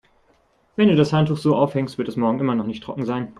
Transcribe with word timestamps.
Wenn 0.77 0.87
du 0.87 0.95
das 0.95 1.13
Handtuch 1.13 1.37
so 1.37 1.55
aufhängst, 1.55 1.99
wird 1.99 2.07
es 2.07 2.15
morgen 2.15 2.39
immer 2.39 2.55
noch 2.55 2.65
nicht 2.65 2.83
trocken 2.83 3.05
sein. 3.05 3.29